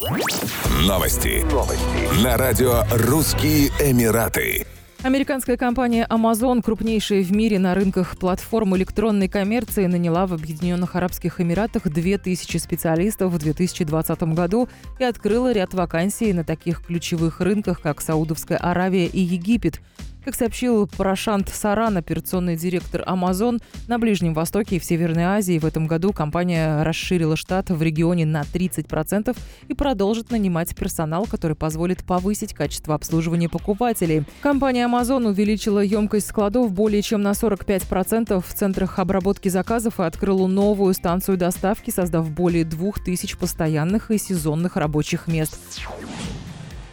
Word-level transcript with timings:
Новости. 0.00 1.44
Новости. 1.52 2.24
На 2.24 2.38
радио 2.38 2.84
«Русские 2.90 3.68
Эмираты». 3.78 4.66
Американская 5.02 5.58
компания 5.58 6.06
Amazon, 6.08 6.62
крупнейшая 6.62 7.22
в 7.22 7.30
мире 7.32 7.58
на 7.58 7.74
рынках 7.74 8.16
платформ 8.16 8.74
электронной 8.76 9.28
коммерции, 9.28 9.84
наняла 9.84 10.26
в 10.26 10.32
Объединенных 10.32 10.96
Арабских 10.96 11.38
Эмиратах 11.38 11.82
2000 11.82 12.56
специалистов 12.56 13.30
в 13.30 13.38
2020 13.38 14.22
году 14.22 14.70
и 14.98 15.04
открыла 15.04 15.52
ряд 15.52 15.74
вакансий 15.74 16.32
на 16.32 16.44
таких 16.44 16.82
ключевых 16.82 17.42
рынках, 17.42 17.82
как 17.82 18.00
Саудовская 18.00 18.56
Аравия 18.56 19.04
и 19.04 19.20
Египет. 19.20 19.82
Как 20.22 20.34
сообщил 20.34 20.86
Парашант 20.86 21.48
Саран, 21.48 21.96
операционный 21.96 22.54
директор 22.54 23.02
Amazon, 23.06 23.58
на 23.88 23.98
Ближнем 23.98 24.34
Востоке 24.34 24.76
и 24.76 24.78
в 24.78 24.84
Северной 24.84 25.24
Азии 25.24 25.58
в 25.58 25.64
этом 25.64 25.86
году 25.86 26.12
компания 26.12 26.82
расширила 26.82 27.36
штат 27.36 27.70
в 27.70 27.82
регионе 27.82 28.26
на 28.26 28.42
30% 28.42 29.34
и 29.68 29.74
продолжит 29.74 30.30
нанимать 30.30 30.76
персонал, 30.76 31.24
который 31.24 31.56
позволит 31.56 32.04
повысить 32.04 32.52
качество 32.52 32.94
обслуживания 32.94 33.48
покупателей. 33.48 34.24
Компания 34.42 34.86
Amazon 34.86 35.26
увеличила 35.26 35.80
емкость 35.80 36.28
складов 36.28 36.70
более 36.70 37.00
чем 37.00 37.22
на 37.22 37.30
45% 37.30 38.44
в 38.46 38.54
центрах 38.54 38.98
обработки 38.98 39.48
заказов 39.48 40.00
и 40.00 40.02
открыла 40.02 40.46
новую 40.46 40.92
станцию 40.92 41.38
доставки, 41.38 41.90
создав 41.90 42.30
более 42.30 42.66
2000 42.66 43.38
постоянных 43.38 44.10
и 44.10 44.18
сезонных 44.18 44.76
рабочих 44.76 45.28
мест. 45.28 45.58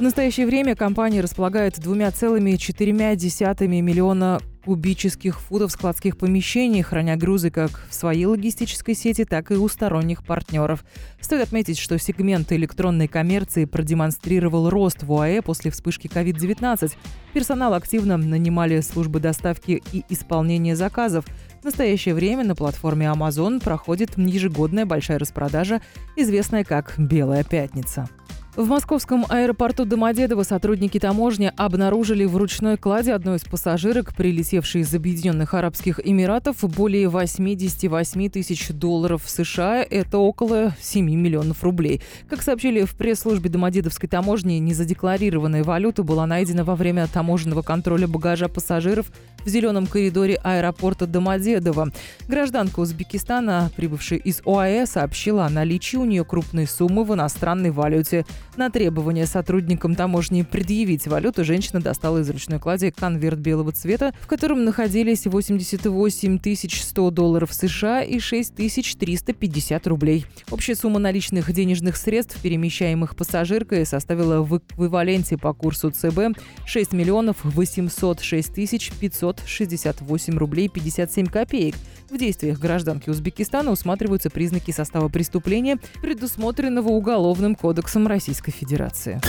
В 0.00 0.02
настоящее 0.02 0.46
время 0.46 0.74
компания 0.74 1.20
располагает 1.20 1.78
двумя 1.78 2.10
целыми 2.10 2.56
четырьмя 2.56 3.14
десятыми 3.16 3.80
миллиона 3.80 4.40
кубических 4.64 5.38
футов 5.38 5.72
складских 5.72 6.16
помещений, 6.16 6.80
храня 6.80 7.16
грузы 7.16 7.50
как 7.50 7.86
в 7.86 7.92
своей 7.92 8.24
логистической 8.24 8.94
сети, 8.94 9.26
так 9.26 9.50
и 9.50 9.56
у 9.56 9.68
сторонних 9.68 10.24
партнеров. 10.24 10.86
Стоит 11.20 11.42
отметить, 11.42 11.78
что 11.78 11.98
сегмент 11.98 12.50
электронной 12.50 13.08
коммерции 13.08 13.66
продемонстрировал 13.66 14.70
рост 14.70 15.02
в 15.02 15.12
УАЭ 15.12 15.42
после 15.42 15.70
вспышки 15.70 16.06
COVID-19. 16.06 16.94
Персонал 17.34 17.74
активно 17.74 18.16
нанимали 18.16 18.80
службы 18.80 19.20
доставки 19.20 19.82
и 19.92 20.02
исполнения 20.08 20.76
заказов. 20.76 21.26
В 21.60 21.64
настоящее 21.64 22.14
время 22.14 22.42
на 22.44 22.54
платформе 22.54 23.04
Amazon 23.04 23.62
проходит 23.62 24.16
ежегодная 24.16 24.86
большая 24.86 25.18
распродажа, 25.18 25.82
известная 26.16 26.64
как 26.64 26.94
«Белая 26.96 27.44
пятница». 27.44 28.08
В 28.56 28.66
московском 28.66 29.24
аэропорту 29.28 29.84
Домодедово 29.84 30.42
сотрудники 30.42 30.98
таможни 30.98 31.52
обнаружили 31.56 32.24
в 32.24 32.36
ручной 32.36 32.76
кладе 32.76 33.14
одной 33.14 33.36
из 33.36 33.44
пассажирок, 33.44 34.12
прилетевшей 34.12 34.80
из 34.80 34.92
Объединенных 34.92 35.54
Арабских 35.54 36.00
Эмиратов, 36.04 36.64
более 36.64 37.08
88 37.08 38.28
тысяч 38.28 38.70
долларов 38.70 39.22
США. 39.24 39.86
Это 39.88 40.18
около 40.18 40.74
7 40.80 41.08
миллионов 41.08 41.62
рублей. 41.62 42.02
Как 42.28 42.42
сообщили 42.42 42.82
в 42.82 42.96
пресс-службе 42.96 43.48
Домодедовской 43.50 44.08
таможни, 44.08 44.54
незадекларированная 44.54 45.62
валюта 45.62 46.02
была 46.02 46.26
найдена 46.26 46.64
во 46.64 46.74
время 46.74 47.06
таможенного 47.06 47.62
контроля 47.62 48.08
багажа 48.08 48.48
пассажиров 48.48 49.12
в 49.44 49.48
зеленом 49.48 49.86
коридоре 49.86 50.36
аэропорта 50.42 51.06
Домодедово. 51.06 51.92
Гражданка 52.28 52.80
Узбекистана, 52.80 53.70
прибывшая 53.76 54.18
из 54.18 54.42
ОАЭ, 54.44 54.86
сообщила 54.86 55.46
о 55.46 55.50
наличии 55.50 55.96
у 55.96 56.04
нее 56.04 56.24
крупной 56.24 56.66
суммы 56.66 57.04
в 57.04 57.14
иностранной 57.14 57.70
валюте. 57.70 58.26
На 58.56 58.70
требование 58.70 59.26
сотрудникам 59.26 59.94
таможни 59.94 60.42
предъявить 60.42 61.06
валюту 61.06 61.44
женщина 61.44 61.80
достала 61.80 62.18
из 62.18 62.30
ручной 62.30 62.58
клади 62.58 62.90
конверт 62.90 63.38
белого 63.38 63.72
цвета, 63.72 64.12
в 64.20 64.26
котором 64.26 64.64
находились 64.64 65.26
88 65.26 66.40
100 66.40 67.10
долларов 67.10 67.52
США 67.52 68.02
и 68.02 68.18
6 68.18 68.54
350 68.54 69.86
рублей. 69.86 70.26
Общая 70.50 70.74
сумма 70.74 70.98
наличных 70.98 71.52
денежных 71.52 71.96
средств, 71.96 72.40
перемещаемых 72.40 73.16
пассажиркой, 73.16 73.86
составила 73.86 74.42
в 74.42 74.58
эквиваленте 74.58 75.36
по 75.36 75.52
курсу 75.52 75.90
ЦБ 75.90 76.38
6 76.66 76.92
миллионов 76.92 77.38
806 77.44 78.54
тысяч 78.54 78.90
568 79.32 80.38
рублей 80.38 80.68
57 80.68 81.26
копеек. 81.26 81.74
В 82.10 82.18
действиях 82.18 82.58
гражданки 82.58 83.08
Узбекистана 83.10 83.70
усматриваются 83.70 84.30
признаки 84.30 84.72
состава 84.72 85.08
преступления, 85.08 85.78
предусмотренного 86.02 86.88
Уголовным 86.88 87.54
кодексом 87.54 88.06
Российской 88.06 88.52
Федерации. 88.52 89.20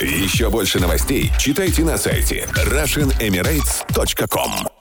Еще 0.00 0.50
больше 0.50 0.80
новостей 0.80 1.30
читайте 1.38 1.84
на 1.84 1.96
сайте 1.96 2.48
RussianEmirates.com 2.54 4.75